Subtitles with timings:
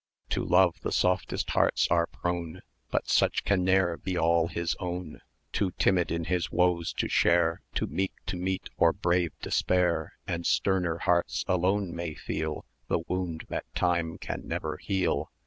[0.29, 5.21] To Love the softest hearts are prone, But such can ne'er be all his own;
[5.53, 10.43] Too timid in his woes to share, Too meek to meet, or brave despair; And
[10.47, 15.29] sterner hearts alone may feel 920 The wound that Time can never heal.